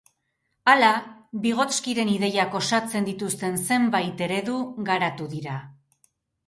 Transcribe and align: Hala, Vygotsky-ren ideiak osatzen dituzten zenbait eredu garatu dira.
Hala, 0.71 0.87
Vygotsky-ren 1.43 2.11
ideiak 2.13 2.57
osatzen 2.63 3.07
dituzten 3.11 3.63
zenbait 3.69 4.27
eredu 4.31 4.59
garatu 4.91 5.31
dira. 5.37 5.65